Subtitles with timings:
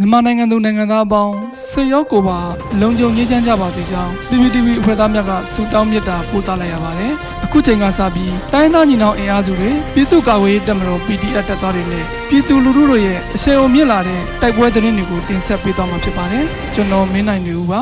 [0.00, 1.34] မြန်မာနိုင်ငံသူနိုင်ငံသားအပေါင်း
[1.70, 2.38] ဆွေရောက်ကိုပါ
[2.80, 7.12] လုံခြုံရေးချမ်းကြပါစေကြောင်း PPTV အဖွဲ့သားများကဆုတောင်းမေတ္တာပို့သလိုက်ရပါတယ်။
[7.44, 17.80] အခုချိန်ကစပြီးတိုင်းသားညီနောင်အင်အားစုတွေပြည်သူ့ကာကွယ်ရေးတပ်မတော် PDF တပ်သားတွေနဲ့ပြည်သူလူထုတို့ရဲ့အဆင်အုံမြင့်လာတဲ့တိုက်ပွဲသတင်းတွေကိုတင်ဆက်ပေးသွားမှာဖြစ်ပါတယ်။ကျွန်တော်မင်းနိုင်နေဦးပါ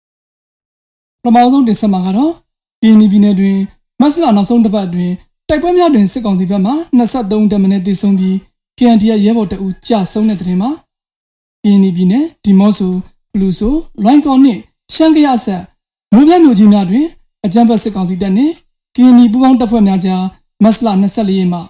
[1.22, 2.32] ။ပထမဆုံးတင်ဆက်မှာကတော့
[2.80, 3.58] ပြည်니ပြည်နယ်တွင်
[4.00, 5.14] မတ်လနောက်ဆုံးတစ်ပတ်အတွင်း
[5.48, 8.34] တိုက်ပွဲများတွင်စစ်ကောင်စီဘက်မှ23တမနဲ့တည်ဆုံပြီး
[8.78, 10.70] KNDA ရဲဘော်တအူကြဆုံးတဲ့တဲ့တင်မှာ
[11.64, 12.92] ကင်းနီပြည်နယ်ဒီမော့ဆို
[13.32, 14.60] ဘလူးဆိုလွိုင်းကော်နှင့်
[14.94, 15.62] ရှမ်းကရဆက်
[16.12, 17.06] မြို့ပြမြို့ကြီးများတွင်
[17.44, 18.52] အကြမ်းဖက်စစ်ကောင်စီတပ်နှင့်
[18.96, 20.22] ကင်းနီပူးပေါင်းတပ်ဖွဲ့များကြား
[20.62, 21.60] မတ်လ24ရက်မှ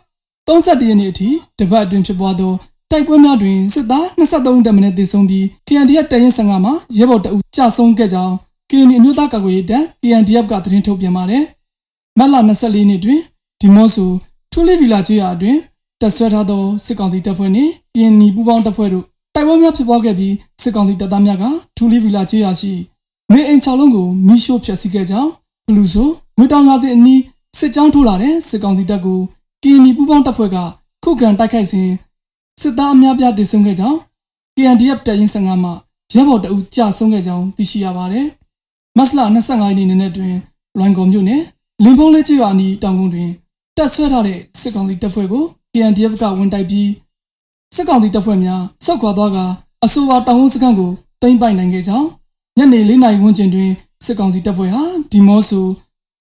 [0.48, 2.52] 31ရက်နေ့အထိတပတ်အတွင်းဖြစ်ပွားသော
[2.90, 8.34] တိုက်ပွဲများတွင်စစ်သား23တပ်မင်းသေဆုံးပြီး KNDF တရင်15မှာရဲဘော်တအုပ်ကြာဆုံးခဲ့ကြောင်း
[8.70, 11.44] ကင်းနီအမျိုးသားကာကွယ်ရေးတပ် KNDF ကသတင်းထုတ်ပြန်ပါတယ်
[12.18, 13.20] မတ်လ24ရက်နေ့တွင်
[13.60, 14.10] ဒီမော့ဆို
[14.52, 15.56] ထူလီဗီလာကျေးရွာအတွင်
[16.00, 21.44] တပ်ဆွဲထားသောစစ်ကောင်စီတပ်ဖွဲ့နှင့်ကင်းနီပူးပေါင်းတပ်ဖွဲ့တို့ တိုက်ပွဲများဖြစ်ပွားခဲ့ပြီးစစ်ကောင်စီတပ်သားများက
[21.76, 22.72] ထူလီဗီလာကျေးရွာရှိ
[23.32, 25.30] နေအိမ်6လုံးကိုမိရှို့ဖျက်ဆီးခဲ့ကြောင်း
[25.66, 27.20] ဘလူးဆိုငွေတောင်ရွာသည့်အနီး
[27.58, 29.20] စစ်ကြောင်းထိုးလာတဲ့စစ်ကောင်စီတပ်ကို
[29.62, 30.56] ကင်းနီပူးပေါင်းတပ်ဖွဲ့က
[31.04, 31.90] ခုခံတိုက်ခိုက်စဉ်
[32.60, 33.98] စစ်သားအများပြားသေဆုံးခဲ့ကြောင်း
[34.56, 35.70] KNDF တပ်ရင်း15မှ
[36.14, 38.26] ရဲဘော်တအုပ်ကြာဆုံးခဲ့ကြောင်းသိရှိရပါတယ်။
[38.98, 40.34] မတ်လ25ရက်နေ့နေ့တွင်
[40.78, 41.42] လွိုင်ကော်မြို့နယ်
[41.84, 43.30] လင်းဖုံးလေးကျေးရွာအနီးတောင်ကုန်းတွင်
[43.76, 46.88] တပ်ဆွဲထားတဲ့စစ်ကောင်စီတပ်ဖွဲ့ကို KNDF ကဝင်တိုက်ပြီး
[47.74, 49.38] စစ်ကောင်စီတပ်ဖွဲ့များစောက်ခွာသွားက
[49.84, 50.90] အဆိုပါတောင်ဝန်းစခန်းကို
[51.22, 52.08] သိမ်းပိုက်နိုင်ခဲ့ကြောင်း
[52.56, 53.70] ညနေ၄နာရီဝန်းကျင်တွင်
[54.04, 55.66] စစ်ကောင်စီတပ်ဖွဲ့ဟာဒီမော့ဆို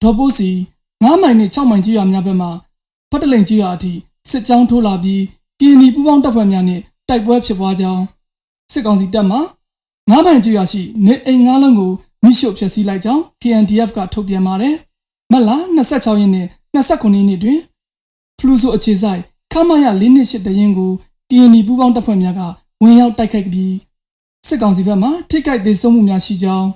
[0.02, 0.50] ဒေါ်ပိုးစီ
[0.82, 2.48] 9မိုင်နဲ့6မိုင်ကြီးရွာများဘက်မှ
[3.10, 3.92] ဖတ်တလိန်ကြီးရွာအထိ
[4.30, 5.22] စစ်ကြောင်းထိုးလာပြီး
[5.60, 8.02] ကင်းနီပူးပေါင်းတပ်ဖွဲ့များနဲ့တိုက်ပွဲဖြစ်ပွားကြောင်း
[8.72, 9.38] စစ်ကောင်စီတပ်မှ
[9.80, 14.74] 9မိုင်ကြီးရွာရှိနေအိမ်9လုံးကိုမိရှို့ဖျက်ဆီးလိုက်ကြောင်း KNDF ကထုတ်ပြန်ပါတယ်
[15.32, 17.58] မတ်လ26ရက်နေ့29ရက်နေ့တွင်
[18.38, 19.20] ဖလူဆိုအခြေဆိုင်
[19.52, 20.92] ခမရ၄နှစ်ရှစ်တရင်ကို
[21.30, 22.40] KNI ပူးပေါင်းတပ်ဖွဲ့များက
[22.82, 23.74] ဝင်ရောက်တိုက်ခိုက်ပြီး
[24.48, 26.68] စစ်ကောင်စီဘက်မှထိခိုက်ဒေဆုံးမှုများရှိကြောင်း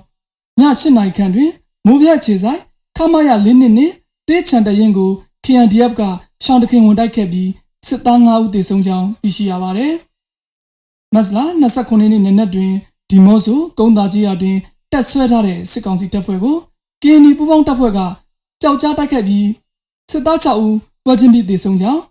[0.59, 1.51] ည8နာရီခန့်တွင်
[1.85, 2.59] မိုးပြတ်ခြေဆိုင်
[2.97, 3.93] ခမရ၄နှစ်နှင့်
[4.27, 5.11] တေးချန်တရင်ကို
[5.45, 6.01] KNDF က
[6.43, 7.49] ရှောင်းတခင်ဝင်တိုက်ခဲ့ပြီး
[7.87, 9.93] စစ်သား9ဦးသေဆုံးကြောင်းသိရှိရပါတယ်။
[11.13, 11.37] မတ်လ
[11.71, 12.73] 29ရက်နေ့နေ့နက်တွင်
[13.09, 14.57] ဒီမော့ဆိုကုန်းသားကြီးရွာတွင်
[14.91, 16.57] တက်ဆွဲထားတဲ့စစ်ကောင်စီတပ်ဖွဲ့ကို
[17.01, 17.99] KNI ပူးပေါင်းတပ်ဖွဲ့က
[18.61, 19.47] ကြောက်ကြားတိုက်ခိုက်ပြီး
[20.11, 22.01] စစ်သား6ဦးပွဲချင်းပြီးသေဆုံးကြောင်း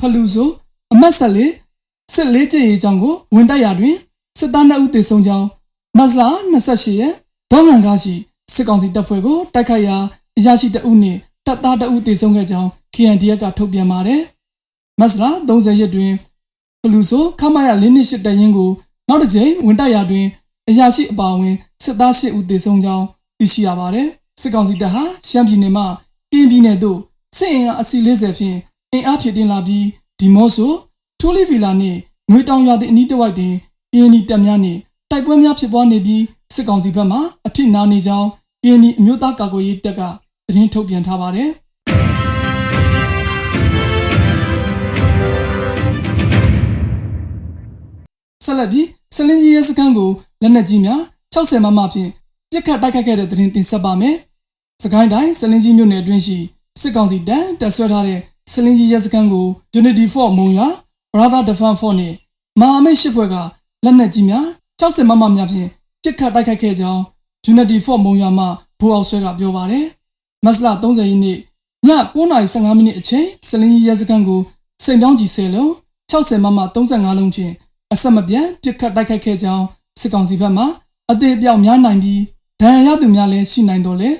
[0.00, 0.48] ဖလူဆို
[0.92, 1.52] အမတ်ဆက်လေး
[2.12, 3.96] စစ်လေးကျင်းရေးကြောင်းကိုဝင်တိုက်ရာတွင်
[4.38, 5.46] စစ်သား2ဦးသေဆုံးကြောင်း
[5.98, 6.22] မတ်လ
[6.62, 7.12] 28ရက်
[7.50, 8.14] ဒေါငန်ကားရှိ
[8.54, 9.96] စစ်ကောင်စီတပ်ဖွဲ့ကိုတိုက်ခိုက်ရာ
[10.38, 14.22] အရာရှိတအုပ်နှင့်တပ်သားတအုပ်သေဆုံးခဲ့ကြောင်း KNDF ကထုတ်ပြန်ပါတယ်။
[15.00, 16.12] မတ်လ30ရက်တွင်
[16.80, 18.70] ဖလူဆိုခမရ၄နှစ်ရှစ်တရင်ကို
[19.08, 20.26] နောက်တစ်ကြိမ်ဝင်တိုက်ရာတွင်
[20.68, 21.54] အရာရှိအပါအဝင်
[21.84, 23.04] စစ်သား၈ဦးသေဆုံးကြောင်း
[23.38, 24.06] သိရှိရပါတယ်။
[24.40, 25.84] စစ်ကောင်စီတပ်ဟာရှမ်းပြည်နယ်မှ
[26.32, 26.98] ကင်းပြည်နယ်သို့
[27.38, 28.56] စစ်အင်အားအစီ40ဖြင့်
[28.92, 29.86] အင်အားဖြစ်တင်လာပြီး
[30.18, 30.72] ဒီမော့ဆို
[31.20, 31.98] ထူလီဗီလာနှင့်
[32.30, 33.54] ငွေတောင်ရွာသည့်အနီးတစ်ဝိုက်တွင်
[33.92, 34.78] ကင်းနီတပ်များနှင့်
[35.10, 36.22] တိုက်ပွဲများဖြစ်ပွားနေပြီး
[36.54, 38.28] စစ်ကောင်စီဘက်မှအထိနာနေကြောင်း
[38.64, 40.00] ကင်းနီအမျိုးသားကာကွယ်ရေးတပ်က
[40.46, 41.50] သတင်းထုတ်ပြန်ထားပါတယ်
[48.44, 48.86] ဆက်လက်ပြီး
[49.16, 50.10] စလင်းကြီးရဲစခန်းကို
[50.42, 51.00] လက်နက်ကြီးများ
[51.34, 52.10] 60မမဖြင့်
[52.50, 54.16] ပြစ်ခတ်တိုက်ခိုက်ခဲ့တဲ့သတင်းတင်ဆက်ပါမယ်။
[54.82, 56.38] စကိုင်းတိုင်းစလင်းကြီးမြို့နယ်အတွင်းရှိ
[56.80, 58.20] စစ်ကောင်စီတပ်တပ်ဆွဲထားတဲ့
[58.52, 59.46] စလင်းကြီးရဲစခန်းကို
[59.78, 60.68] Unity Fort မုံရွာ
[61.12, 62.14] Brother Defense Force နဲ့
[62.60, 63.34] မဟာမိတ်ရှစ်ဖွဲ့က
[63.84, 64.44] လက်နက်ကြီးများ
[64.80, 65.68] 60မမများဖြင့်
[66.02, 67.00] ပြစ်ခတ်တိုက်ခိုက်ခဲ့ကြောင်း
[67.52, 68.44] Unity Fort မုံရွာမှ
[68.78, 69.86] ဘူအောင်ဆွဲကပြောပါတယ်။
[70.44, 71.38] မတ်လ30ရက်နေ့ည
[71.86, 74.40] 9:15မိနစ်အချိန်စလင်းကြီးရဲစခန်းကို
[74.84, 75.70] စိန်တောင်းကြီး10လုံး
[76.10, 77.52] 60မမ35လုံးဖြင့်
[77.92, 79.64] အဆက်မပြတ်ပြစ်ခတ်တိုက်ခိုက်ခဲ့ကြောင်း
[80.00, 80.64] စစ်ကောင်စီဘက်မှ
[81.10, 82.22] အသေးအပြောက်များနိုင်ပြီး
[82.60, 84.10] ဒဏ်ရာရသူများလည်းရှိနိုင်တော့လေ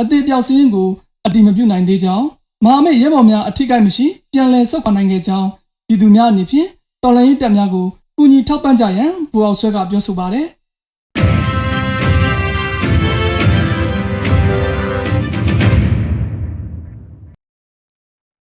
[0.00, 0.88] အသေးပြောက်စင်းကို
[1.26, 2.26] အတိမပြုနိုင်သေးကြောင်း
[2.64, 5.48] မဟာမိတ်ရဲဘော်များအထိကိမရှိပြန်လည်ဆုတ်ခွာနိုင်ခဲ့ကြောင်း
[5.90, 6.68] ပြည်သူများအနေဖြင့်
[7.02, 10.46] တော်လှန်ရေးတပ်များကိုကူညီထောက်ပံ့ကြရန်ဘူအောင်ဆွဲကပြောဆိုပါတယ်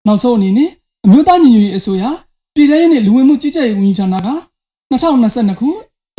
[0.07, 0.69] နောက်ဆုံးအနေနဲ့
[1.06, 2.03] အမျိုးသားညီညွတ်ရေးအစိုးရ
[2.56, 4.30] ပြည်ထရေးနဲ့လူဝင်မှုကြီးကြပ်ရေးဝန်ကြီးဌာနက
[4.91, 5.69] 2022ခု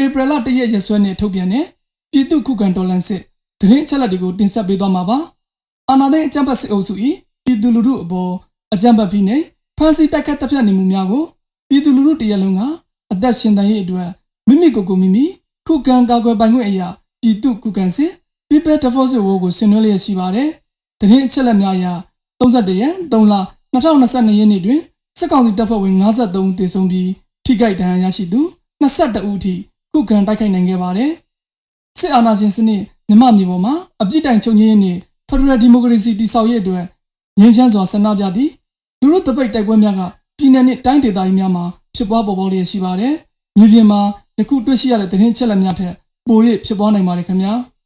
[0.03, 1.64] ဧပြီလ1ရက်ရက်စွဲနဲ့ထုတ်ပြန်တဲ့
[2.12, 3.23] ပြည်သူ့ခုခံတော်လှန်စစ်
[3.61, 5.19] သတင်းအချက်အလက်တွေကိုတင်ဆက်ပေးသွားမှာပါ။
[5.91, 6.94] အာဏာသိမ်းအကြမ်းဖက်စစ်အုပ်စု၏
[7.44, 8.32] ပြည်သူလူထုအပေါ်
[8.75, 9.43] အကြမ်းဖက်ပြီးနဲ့
[9.79, 11.25] ဖမ်းဆီးတိုက်ခတ်တပ်ဖြတ်နေမှုများကို
[11.69, 12.61] ပြည်သူလူထုတရက်လုံးက
[13.13, 14.09] အသက်ရှင်တန်ရေးအတွက်
[14.49, 15.25] မိမိကိုယ်ကိုမိမိ
[15.67, 16.89] ခုခံကာကွယ်ပိုင်ခွင့်အရာ
[17.21, 18.11] ပြည်သူခုခံစစ်
[18.49, 20.49] People Defense War ကိုဆင်နွှဲလျက်ရှိပါတယ်။
[21.01, 21.87] သတင်းအချက်အလက်များအရ
[22.41, 23.35] 31ရက်3လ
[23.75, 24.81] 2022ရက်နေ့တွင်
[25.19, 27.11] စစ်ကောင်စီတပ်ဖွဲ့ဝင်53ဦးသေဆုံးပြီး
[27.45, 28.41] ထိခိုက်ဒဏ်ရာရရှိသူ
[28.81, 29.55] 22ဦးအထိ
[29.93, 31.11] ခုခံတိုက်ခိုက်နိုင်ခဲ့ပါတယ်။
[31.99, 34.93] စစ်အာဏာရှင်စနစ်မြမမြေပေါ်မှာအပြစ်တိုင်ချုပ်ငြင်းနေ
[35.29, 36.85] ဖက်ဒရယ်ဒီမိုကရေစီတည်ဆောက်ရေးအတွက်
[37.41, 38.51] ငြင်းချမ်းစွာဆန္ဒပြသည့်
[39.08, 40.00] လူလူတပိတ်တိုက်ပွဲများက
[40.38, 41.64] ပြည်내နှင့်တိုင်းဒေသကြီးများမှာ
[41.94, 43.14] ဖြစ်ပွားပေါ်ပေါက်လျက်ရှိပါတယ်။
[43.58, 44.00] မြေပြင်မှာ
[44.38, 45.94] ယခုတွေ့ရှိရတဲ့သတင်းချက်လက်များထက်
[46.28, 47.52] ပို၍ဖြစ်ပွားနိုင်ပါတယ်ခင်ဗျာ။